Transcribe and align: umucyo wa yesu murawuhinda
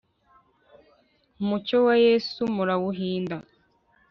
umucyo 1.41 1.77
wa 1.85 1.95
yesu 2.05 2.39
murawuhinda 2.55 3.37